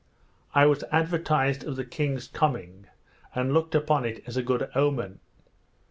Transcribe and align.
I 0.55 0.65
was 0.65 0.83
advertised 0.91 1.63
of 1.63 1.75
the 1.75 1.85
king's 1.85 2.27
coming, 2.27 2.87
and 3.35 3.53
looked 3.53 3.75
upon 3.75 4.03
it 4.03 4.23
as 4.25 4.35
a 4.35 4.41
good 4.41 4.67
omen. 4.73 5.19